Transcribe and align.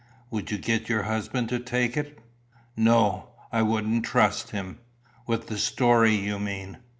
Would 0.31 0.49
you 0.49 0.57
get 0.57 0.89
your 0.89 1.03
husband 1.03 1.47
to 1.49 1.59
take 1.59 1.95
it?" 1.95 2.17
"No; 2.75 3.33
I 3.51 3.61
wouldn't 3.61 4.03
trust 4.03 4.49
him." 4.49 4.79
"With 5.27 5.45
the 5.47 5.59
story, 5.59 6.15
you 6.15 6.39
mean? 6.39 6.79